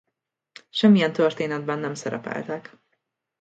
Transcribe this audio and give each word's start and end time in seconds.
Semmilyen 0.69 1.13
történetben 1.13 1.79
nem 1.79 1.93
szerepeltek. 1.93 2.77